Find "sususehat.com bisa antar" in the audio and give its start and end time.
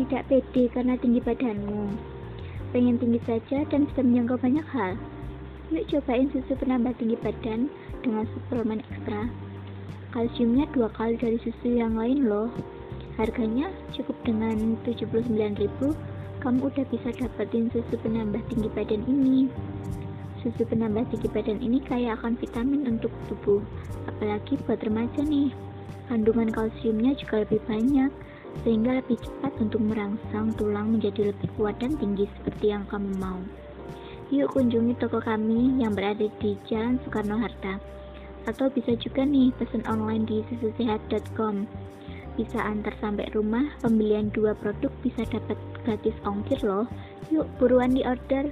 40.54-42.94